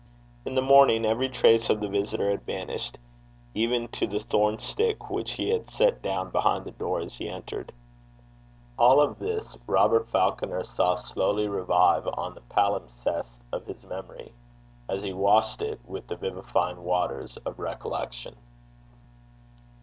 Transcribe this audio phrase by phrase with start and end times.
[0.45, 2.97] In the morning, every trace of the visitor had vanished,
[3.53, 7.29] even to the thorn stick which he had set down behind the door as he
[7.29, 7.71] entered.
[8.79, 14.33] All this Robert Falconer saw slowly revive on the palimpsest of his memory,
[14.89, 18.35] as he washed it with the vivifying waters of recollection.